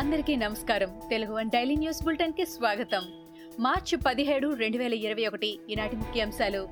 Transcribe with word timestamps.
అందరికీ 0.00 0.36
నమస్కారం. 0.36 1.00
Telugu 1.10 1.34
one 1.34 1.50
daily 1.50 1.76
news 1.76 2.04
బులెటిన్కి 2.04 2.46
స్వాగతం. 2.46 3.02
మార్చి 3.60 3.98
పదిహేడు 3.98 4.54
రెండు 4.54 4.78
వేల 4.78 4.94
ఇరవై 4.94 5.26
ఒకటి 5.26 5.58
ఈనాటి 5.70 5.96
ముఖ్యాంశాలు. 5.96 6.68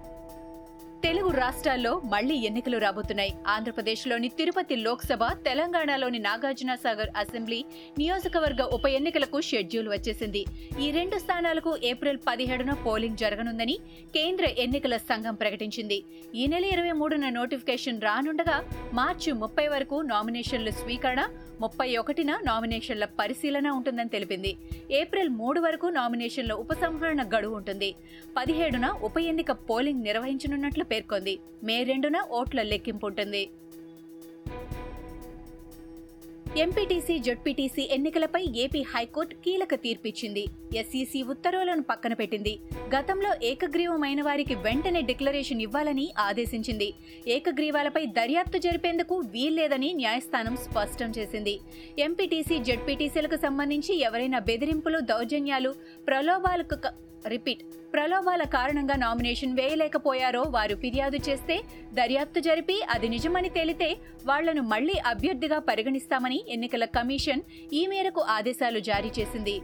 తెలుగు 1.08 1.30
రాష్ట్రాల్లో 1.42 2.00
మళ్ళీ 2.04 2.34
ఎన్నికలు 2.46 2.78
రాబోతున్నాయి. 2.78 3.32
ఆంధ్రప్రదేశ్లోని 3.46 4.28
తిరుపతి 4.38 4.76
లోక్సభ 4.76 5.24
తెలంగాణలోని 5.46 6.18
నాగార్జున 6.18 6.74
సాగర్ 6.74 7.12
అసెంబ్లీ 7.16 7.64
నియోజకవర్గ 7.98 8.62
ఉప 8.76 8.86
ఎన్నికలకు 8.86 9.40
షెడ్యూల్ 9.40 9.88
వచ్చేసింది. 9.88 10.42
ఈ 10.84 10.90
రెండు 10.90 11.18
స్థానాలకు 11.18 11.72
ఏప్రిల్ 11.84 12.20
పదిహేడున 12.28 12.72
పోలింగ్ 12.72 13.16
జరగనుందని 13.16 13.76
కేంద్ర 14.16 14.44
ఎన్నికల 14.44 14.96
సంఘం 14.96 15.34
ప్రకటించింది. 15.34 16.04
ఈ 16.34 16.46
నెల 16.46 16.64
ఇరవై 16.64 16.92
మూడున 16.92 17.28
నోటిఫికేషన్ 17.28 18.04
రానుండగా 18.08 18.58
మార్చి 18.92 19.32
ముప్పై 19.32 19.68
వరకు 19.68 19.98
నామినేషన్ల 20.12 20.70
స్వీకరణ 20.82 21.24
ముప్పై 21.60 21.96
ఒకటిన 21.96 22.32
నామినేషన్ల 22.44 23.04
పరిశీలన 23.04 23.68
ఉంటుందని 23.68 24.08
తెలిపింది. 24.08 24.56
ఏప్రిల్ 24.90 25.28
మూడు 25.28 25.60
వరకు 25.60 25.86
నామినేషన్ల 25.86 26.52
ఉపసంహరణ 26.52 27.22
గడువు 27.36 27.56
ఉంటుంది. 27.56 27.94
పదిహేడున 28.36 28.86
ఉప 29.08 29.18
ఎన్నిక 29.18 29.52
పోలింగ్ 29.70 30.02
నిర్వహించనున్నట్లు 30.02 30.84
పేర్కొంది 30.84 30.96
మే 31.64 31.82
రెండున 31.82 32.20
ఓట్ల 32.30 32.62
లెక్కింపు 32.62 33.06
ఉంటుంది 33.06 33.50
ఎంపీటీసీ 36.56 37.18
జడ్పీటీసీ 37.18 37.88
ఎన్నికలపై 37.90 38.44
ఏపీ 38.56 38.82
హైకోర్టు 38.82 39.34
కీలక 39.34 39.74
తీర్పిచ్చింది. 39.74 40.46
ఎస్ఈసీ 40.74 41.22
ఉత్తర్వులను 41.22 41.82
పక్కన 41.82 42.12
పెట్టింది. 42.12 42.58
గతంలో 42.96 43.30
ఏకగ్రీవమైన 43.42 44.22
వారికి 44.22 44.54
వెంటనే 44.54 45.00
డిక్లరేషన్ 45.00 45.60
ఇవ్వాలని 45.60 46.12
ఆదేశించింది. 46.18 46.94
ఏకగ్రీవాలపై 47.28 48.06
దర్యాప్తు 48.06 48.58
జరిపేందుకు 48.58 49.16
వీల్లేదని 49.16 49.92
న్యాయస్థానం 49.92 50.56
స్పష్టం 50.56 51.12
చేసింది. 51.18 51.60
ఎంపీటీసీ 51.98 52.58
జడ్పీటీసీలకు 52.58 53.36
సంబంధించి 53.36 54.00
ఎవరైనా 54.00 54.38
బెదిరింపులు 54.38 55.00
దౌర్జన్యాలు 55.00 55.74
ప్రలోభాలకు 56.06 56.76
రిపీట్ 57.28 57.62
ప్రలోభాల 57.92 58.42
కారణంగా 58.42 58.96
నామినేషన్ 58.96 59.56
వేయలేకపోయారో 59.60 60.42
వారు 60.42 60.76
ఫిర్యాదు 60.76 61.18
చేస్తే 61.28 61.56
దర్యాప్తు 61.94 62.40
జరిపి 62.40 62.82
అది 62.90 63.08
నిజమని 63.08 63.48
తేలితే 63.48 63.96
వాళ్ళను 64.26 64.62
మళ్ళీ 64.62 64.96
అభ్యర్థిగా 65.06 65.58
పరిగణిస్తామని 65.58 66.44
ఎన్నికల 66.48 66.84
కమిషన్ 66.84 67.42
ఈ 67.72 67.86
మేరకు 67.86 68.20
ఆదేశాలు 68.20 68.80
జారీ 68.80 69.10
చేసింది. 69.18 69.60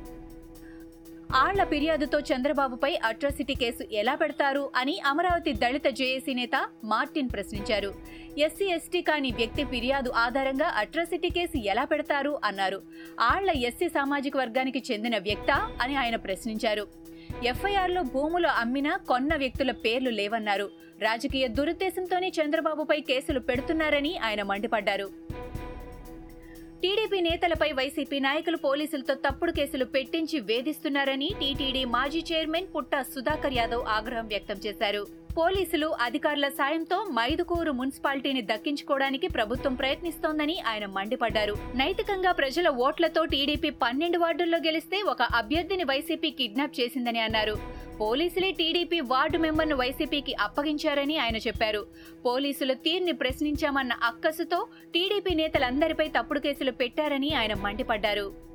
ఆళ్ళ 1.34 1.64
ఫిర్యాదుతో 1.64 2.20
చంద్రబాబుపై 2.20 2.90
అట్రాసిటీ 3.04 3.54
కేసు 3.54 3.84
ఎలా 3.92 4.14
పెడతారు 4.14 4.70
అని 4.76 5.00
అమరావతి 5.06 5.52
దళిత 5.52 5.86
జేఏసీ 5.88 6.34
నేత 6.34 6.56
మార్టిన్ 6.84 7.28
ప్రశ్నించారు. 7.32 7.94
ఎస్సీ 8.38 8.64
ఎస్టీ 8.64 9.00
కాని 9.02 9.30
వ్యక్తి 9.30 9.64
ఫిర్యాదు 9.64 10.10
ఆధారంగా 10.10 10.68
అట్రాసిటీ 10.76 11.28
కేసు 11.28 11.58
ఎలా 11.58 11.84
పెడతారు 11.84 12.38
అన్నారు. 12.44 12.82
ఆళ్ళ 13.20 13.50
ఎస్సీ 13.50 13.88
సామాజిక 13.88 14.36
వర్గానికి 14.36 14.82
చెందిన 14.92 15.18
వ్యక్త 15.18 15.50
అని 15.82 15.96
ఆయన 15.96 16.16
ప్రశ్నించారు. 16.16 17.03
ఎఫ్ఐఆర్లో 17.42 18.02
భూములు 18.02 18.48
అమ్మిన 18.48 18.96
కొన్న 19.08 19.36
వ్యక్తుల 19.36 19.70
పేర్లు 19.70 20.10
లేవన్నారు. 20.10 20.70
రాజకీయ 21.00 21.48
దురుద్దేశంతోనే 21.48 22.28
చంద్రబాబుపై 22.28 23.00
కేసులు 23.00 23.40
పెడుతున్నారని 23.40 24.18
ఆయన 24.18 24.42
మండిపడ్డారు. 24.42 25.10
టీడీపీ 26.82 27.20
నేతలపై 27.20 27.72
వైసీపీ 27.72 28.20
నాయకులు 28.20 28.56
పోలీసులతో 28.56 29.14
తప్పుడు 29.14 29.52
కేసులు 29.52 29.84
పెట్టించి 29.84 30.40
వేధిస్తున్నారని 30.40 31.30
టీటీడీ 31.40 31.84
మాజీ 31.84 32.24
చైర్మన్ 32.32 32.66
పుట్ట 32.76 33.00
సుధాకర్ 33.00 33.54
యాదవ్ 33.54 33.84
ఆగ్రహం 33.86 34.26
వ్యక్తం 34.26 34.54
చేశారు. 34.66 35.23
పోలీసులు 35.38 35.86
అధికారుల 36.00 36.48
సాయంతో 36.48 36.96
మైదుకూరు 37.12 37.72
మున్సిపాలిటీని 37.72 38.42
దక్కించుకోవడానికి 38.42 39.28
ప్రభుత్వం 39.28 39.74
ప్రయత్నిస్తోందని 39.74 40.56
ఆయన 40.68 40.86
మండిపడ్డారు. 40.86 41.54
నైతికంగా 41.74 42.32
ప్రజల 42.32 42.68
ఓట్లతో 42.68 43.24
టీడీపీ 43.24 43.70
పన్నెండు 43.70 44.18
వార్డుల్లో 44.18 44.58
గెలిస్తే 44.58 45.02
ఒక 45.02 45.22
అభ్యర్థిని 45.22 45.84
వైసీపీ 45.84 46.30
కిడ్నాప్ 46.30 46.80
చేసిందని 46.80 47.18
అన్నారు. 47.18 47.56
పోలీసులే 48.00 48.52
టీడీపీ 48.52 49.00
వార్డు 49.00 49.38
మెంబర్ను 49.38 49.76
వైసీపీకి 49.76 50.34
అప్పగించారని 50.40 51.18
ఆయన 51.18 51.36
చెప్పారు. 51.36 51.86
పోలీసుల 52.26 52.72
తీర్ని 52.72 53.12
ప్రశ్నించామన్న 53.12 53.92
అక్కసుతో 54.02 54.66
టీడీపీ 54.94 55.34
నేతలందరిపై 55.34 56.08
తప్పుడు 56.08 56.40
కేసులు 56.40 56.70
పెట్టారని 56.70 57.34
ఆయన 57.34 57.54
మండిపడ్డారు. 57.54 58.53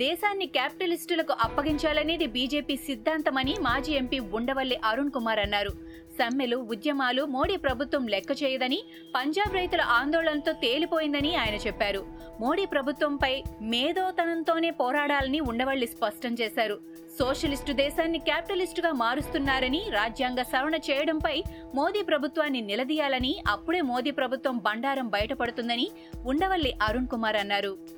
దేశాన్ని 0.00 0.46
క్యాపిటలిస్టులకు 0.46 1.34
అప్పగించాలనేది 1.40 2.26
బీజేపీ 2.26 2.76
సిద్ధాంతమని 2.76 3.54
మాజీ 3.60 3.92
ఎంపీ 3.92 4.18
ఉండవల్లి 4.18 4.76
అరుణ్ 4.84 5.10
కుమార్ 5.10 5.38
అన్నారు. 5.38 5.72
సమ్మెలు 6.18 6.56
ఉద్యమాలు 6.56 7.22
మోడీ 7.24 7.56
ప్రభుత్వం 7.56 8.06
లెక్క 8.06 8.30
చేయదని 8.42 8.78
పంజాబ్ 9.16 9.54
రైతుల 9.54 9.80
ఆందోళనతో 9.80 10.52
తేలిపోయిందని 10.52 11.36
ఆయన 11.36 11.54
చెప్పారు. 11.66 12.06
మోడీ 12.40 12.66
ప్రభుత్వంపై 12.66 13.32
మేధోతనంతోనే 13.62 14.70
పోరాడాలని 14.70 15.40
ఉండవల్లి 15.40 15.86
స్పష్టం 15.86 16.34
చేశారు. 16.40 16.78
సోషలిస్టు 17.18 17.72
దేశాన్ని 17.72 18.18
క్యాపిటలిస్టుగా 18.18 18.92
మారుస్తున్నారని 18.92 19.82
రాజ్యాంగ 19.90 20.42
సవరణ 20.42 20.74
చేయడంపై 20.90 21.36
మోదీ 21.74 22.02
ప్రభుత్వాన్ని 22.02 22.60
నిలదీయాలని 22.60 23.34
అప్పుడే 23.48 23.80
మోదీ 23.92 24.10
ప్రభుత్వం 24.10 24.58
బండారం 24.58 25.08
బయటపడుతుందని 25.08 25.88
ఉండవల్లి 26.26 26.74
అరుణ్ 26.82 27.08
కుమార్ 27.08 27.36
అన్నారు. 27.36 27.97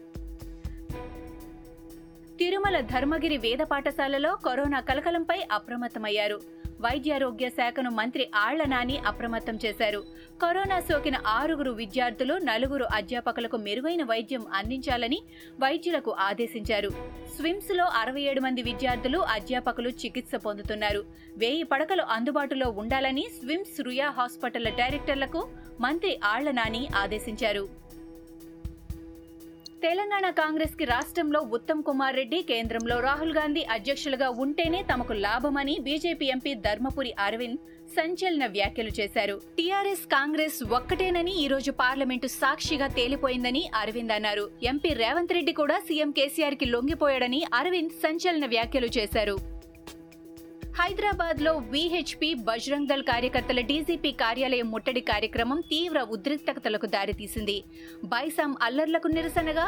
తిరుమల 2.40 2.80
ధర్మగిరి 2.80 3.36
వేద 3.36 3.58
పాఠశాలలో 3.58 4.36
కరోనా 4.46 4.80
కలకలంపై 4.80 5.38
అప్రమత్తమయ్యారు. 5.52 6.40
వైద్యారోగ్య 6.80 7.48
శాఖను 7.48 7.90
మంత్రి 7.90 8.30
ఆళ్ళ 8.34 8.64
నాని 8.64 8.98
అప్రమత్తం 8.98 9.58
చేశారు. 9.64 10.04
కరోనా 10.42 10.80
సోకిన 10.80 11.16
ఆరుగురు 11.26 11.70
విద్యార్థులు 11.70 12.34
నలుగురు 12.34 12.86
అధ్యాపకులకు 12.94 13.56
మెరుగైన 13.56 14.04
వైద్యం 14.04 14.44
అందించాలని 14.52 15.22
వైద్యులకు 15.60 16.14
ఆదేశించారు. 16.20 16.88
స్విమ్స్లో 17.36 17.84
అరవై 17.84 18.20
ఏడు 18.20 18.40
మంది 18.40 18.62
విద్యార్థులు 18.62 19.18
అధ్యాపకులు 19.18 19.88
చికిత్స 19.88 20.34
పొందుతున్నారు. 20.34 21.04
వెయ్యి 21.36 21.62
పడకలు 21.62 22.02
అందుబాటులో 22.02 22.70
ఉండాలని 22.70 23.26
స్విమ్స్ 23.40 23.80
రుయా 23.82 24.10
హాస్పిటల్ 24.10 24.64
డైరెక్టర్లకు 24.64 25.48
మంత్రి 25.80 26.20
ఆళ్ళ 26.24 26.50
నాని 26.50 26.88
ఆదేశించారు. 26.96 27.89
తెలంగాణ 29.84 30.26
కాంగ్రెస్కి 30.40 30.84
రాష్ట్రంలో 30.90 31.40
ఉత్తమ్ 31.56 31.82
కుమార్ 31.88 32.16
రెడ్డి 32.20 32.38
కేంద్రంలో 32.50 32.96
రాహుల్ 33.06 33.34
గాంధీ 33.36 33.62
అధ్యక్షులుగా 33.74 34.28
ఉంటేనే 34.44 34.80
తమకు 34.90 35.14
లాభమని 35.26 35.74
బీజేపీ 35.86 36.26
ఎంపీ 36.34 36.52
ధర్మపురి 36.66 37.12
అరవింద్ 37.26 37.60
సంచలన 37.96 38.44
వ్యాఖ్యలు 38.56 38.92
చేశారు. 38.98 39.36
టీఆర్ఎస్ 39.58 40.04
కాంగ్రెస్ 40.16 40.58
ఒక్కటేనని 40.78 41.32
ఈ 41.44 41.46
రోజు 41.52 41.72
పార్లమెంటు 41.80 42.28
సాక్షిగా 42.40 42.88
తేలిపోయిందని 42.98 43.62
అరవింద్ 43.82 44.14
అన్నారు. 44.16 44.44
ఎంపీ 44.72 44.92
రేవంత్ 45.02 45.34
రెడ్డి 45.36 45.54
కూడా 45.60 45.78
సీఎం 45.88 46.12
కేసీఆర్కి 46.18 46.68
లొంగిపోయాడని 46.74 47.40
అరవింద్ 47.60 47.96
సంచలన 48.04 48.46
వ్యాఖ్యలు 48.54 48.90
చేశారు. 48.98 49.36
హైదరాబాద్లో 50.78 51.52
విహెచ్పి 51.70 52.34
బజరంగ్ 52.34 52.86
దళ్ 52.86 53.02
కార్యకర్తల 53.02 53.60
డీజీపీ 53.60 54.12
కార్యాలయం 54.12 54.70
ముట్టడి 54.70 55.00
కార్యక్రమం 55.00 55.60
తీవ్ర 55.60 56.00
ఉద్రిక్తతలకు 56.00 56.86
దారితీసింది. 56.86 57.64
బైసాం 58.04 58.56
అల్లర్లకు 58.62 59.08
నిరసనగా 59.08 59.66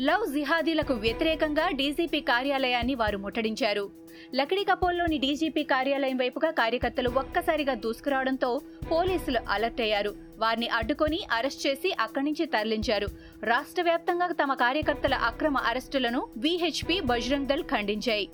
లవ్ 0.00 0.32
జిహాదీలకు 0.32 0.94
వ్యతిరేకంగా 0.94 1.68
డీజీపీ 1.68 2.20
కార్యాలయాన్ని 2.20 2.94
వారు 2.94 3.18
ముట్టడించారు. 3.18 3.90
లకడికపోల్లోని 4.34 5.18
డీజీపీ 5.18 5.62
కార్యాలయం 5.62 6.16
వైపుగా 6.16 6.50
కార్యకర్తలు 6.50 7.10
ఒక్కసారిగా 7.10 7.74
దూసుకురావడంతో 7.74 8.60
పోలీసులు 8.92 9.40
అలర్ట్ 9.48 9.80
అయ్యారు. 9.80 10.14
వారిని 10.38 10.68
అడ్డుకొని 10.68 11.20
అరెస్ట్ 11.32 11.66
చేసి 11.66 11.92
అక్కడి 12.00 12.24
నుంచి 12.24 12.46
తరలించారు. 12.46 13.08
రాష్ట్ర 13.44 13.82
వ్యాప్తంగా 13.82 14.26
తమ 14.26 14.54
కార్యకర్తల 14.54 15.14
అక్రమ 15.14 15.56
అరెస్టులను 15.56 16.28
విహెచ్పి 16.36 17.00
బజరంగ్ 17.00 17.46
దళ్ 17.46 17.62
ఖండించాయి. 17.62 18.28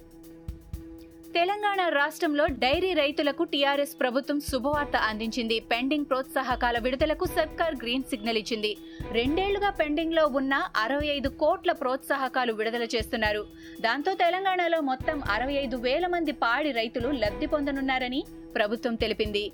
తెలంగాణ 1.37 1.81
రాష్ట్రంలో 2.01 2.45
డైరీ 2.63 2.91
రైతులకు 3.01 3.43
టీఆర్ఎస్ 3.53 3.93
ప్రభుత్వం 4.03 4.39
శుభవార్త 4.41 4.97
అందించింది. 5.09 5.57
పెండింగ్ 5.73 6.09
ప్రోత్సాహకాల 6.11 6.77
విడుదలకు 6.85 7.27
సర్కార్ 7.39 7.75
గ్రీన్ 7.83 8.07
సిగ్నల్ 8.13 8.39
ఇచ్చింది. 8.43 8.71
రెండేళ్ళుగా 9.19 9.71
పెండింగ్లో 9.81 10.25
ఉన్న 10.41 10.55
అరవై 10.85 11.09
ఐదు 11.17 11.31
కోట్ల 11.43 11.73
ప్రోత్సాహకాలు 11.83 12.55
విడుదల 12.61 12.87
చేస్తున్నారు. 12.95 13.43
దాంతో 13.87 14.15
తెలంగాణలో 14.25 14.81
మొత్తం 14.91 15.21
అరవై 15.37 15.59
ఐదు 15.65 15.79
వేల 15.87 16.07
మంది 16.17 16.35
పాడి 16.45 16.73
రైతులు 16.81 17.11
లబ్ధి 17.25 17.49
పొందనున్నారని 17.55 18.23
ప్రభుత్వం 18.57 18.95
తెలిపింది. 19.05 19.45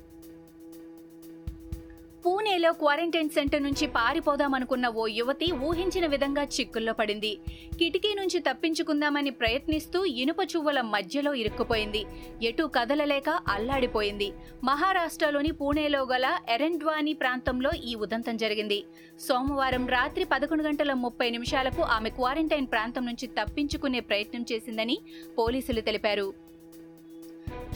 పూణేలో 2.25 2.69
క్వారంటైన్ 2.71 3.31
సెంటర్ 3.35 3.63
నుంచి 3.63 3.85
పారిపోదామనుకున్న 3.95 4.87
ఓ 5.01 5.05
యువతి 5.07 5.47
ఊహించిన 5.67 6.05
విధంగా 6.13 6.43
చిక్కుల్లో 6.55 6.93
పడింది. 6.99 7.31
కిటికీ 7.79 8.11
నుంచి 8.19 8.39
తప్పించుకుందామని 8.39 9.29
ప్రయత్నిస్తూ 9.29 9.99
ఇనుప 10.21 10.41
చువ్వల 10.51 10.81
మధ్యలో 10.93 11.33
ఇరుక్కుపోయింది. 11.41 12.01
ఎటూ 12.49 12.67
కదలలేక 12.67 13.29
అల్లాడిపోయింది. 13.55 14.29
మహారాష్ట్రలోని 14.69 15.51
పూణేలో 15.51 16.01
గల 16.13 16.29
ఎరెండ్వాని 16.49 17.13
ప్రాంతంలో 17.13 17.73
ఈ 17.83 17.95
ఉదంతం 17.95 18.37
జరిగింది. 18.37 18.79
సోమవారం 19.27 19.85
రాత్రి 19.95 20.23
పదకొండు 20.23 20.63
గంటల 20.63 20.93
ముప్పై 21.05 21.29
నిమిషాలకు 21.29 21.81
ఆమె 21.97 22.09
క్వారంటైన్ 22.09 22.71
ప్రాంతం 22.75 23.05
నుంచి 23.05 23.27
తప్పించుకునే 23.41 23.99
ప్రయత్నం 23.99 24.45
చేసిందని 24.53 24.97
పోలీసులు 25.37 25.81
తెలిపారు. 25.81 26.27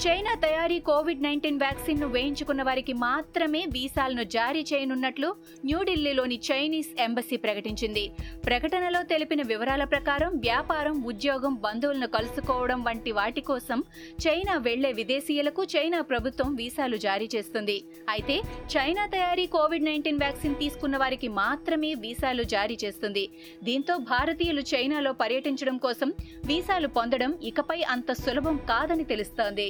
చైనా 0.04 0.34
తయారీ 0.44 0.76
కోవిడ్ 0.88 1.24
నైన్టీన్ 1.26 1.60
వ్యాక్సిన్ను 1.62 2.08
వేయించుకున్న 2.16 2.62
వారికి 2.68 2.94
మాత్రమే 3.04 3.62
వీసాలను 3.76 4.24
జారీ 4.36 4.62
చేయనున్నట్లు 4.72 5.30
న్యూఢిల్లీలోని 5.68 6.38
చైనీస్ 6.48 6.92
ఎంబసీ 7.06 7.38
ప్రకటించింది. 7.46 8.04
ప్రకటనలో 8.48 9.02
తెలిపిన 9.12 9.42
వివరాల 9.52 9.84
ప్రకారం 9.94 10.34
వ్యాపారం 10.46 10.98
ఉద్యోగం 11.12 11.56
బంధువులను 11.66 12.10
కలుసుకోవడం 12.18 12.84
వంటి 12.88 13.14
వాటి 13.20 13.44
కోసం 13.50 13.82
చైనా 14.26 14.58
వెళ్ళే 14.68 14.92
విదేశీయులకు 15.00 15.66
చైనా 15.76 16.02
ప్రభుత్వం 16.12 16.52
వీసాలు 16.62 17.00
జారీ 17.08 17.30
చేస్తుంది. 17.36 17.78
అయితే 18.16 18.38
చైనా 18.76 19.06
తయారీ 19.16 19.48
కోవిడ్ 19.58 19.88
నైన్టీన్ 19.90 20.22
వ్యాక్సిన్ 20.26 20.60
తీసుకున్న 20.62 20.98
వారికి 21.06 21.32
మాత్రమే 21.42 21.92
వీసాలు 22.06 22.46
జారీ 22.56 22.78
చేస్తుంది. 22.86 23.26
దీంతో 23.70 23.98
భారతీయులు 24.14 24.66
చైనాలో 24.76 25.14
పర్యటించడం 25.24 25.80
కోసం 25.88 26.12
వీసాలు 26.52 26.90
పొందడం 27.00 27.34
ఇకపై 27.52 27.82
అంత 27.96 28.12
సులభం 28.24 28.58
కాదని 28.72 29.08
తెలుస్తోంది. 29.16 29.70